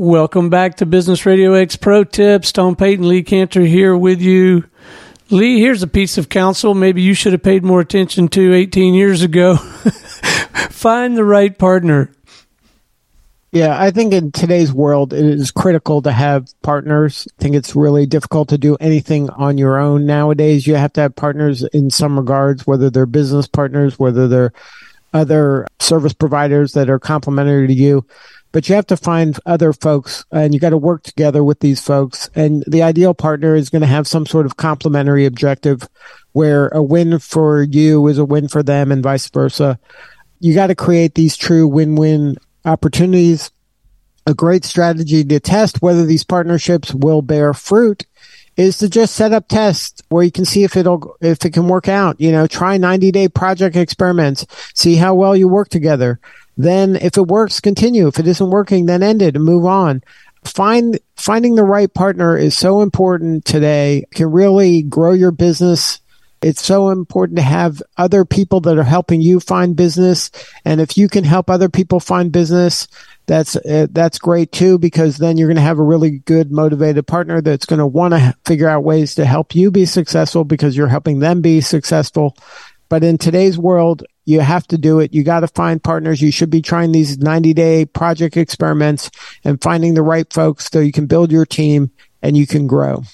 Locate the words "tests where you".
49.48-50.30